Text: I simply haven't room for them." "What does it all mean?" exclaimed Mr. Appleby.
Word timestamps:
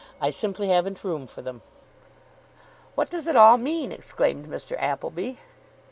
I 0.19 0.31
simply 0.31 0.69
haven't 0.69 1.03
room 1.03 1.27
for 1.27 1.43
them." 1.43 1.61
"What 2.95 3.11
does 3.11 3.27
it 3.27 3.35
all 3.35 3.57
mean?" 3.57 3.91
exclaimed 3.91 4.47
Mr. 4.47 4.75
Appleby. 4.79 5.35